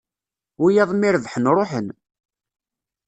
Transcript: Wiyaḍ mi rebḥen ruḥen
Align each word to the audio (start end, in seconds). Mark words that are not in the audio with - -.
Wiyaḍ 0.61 0.91
mi 0.95 1.09
rebḥen 1.13 1.51
ruḥen 1.55 1.87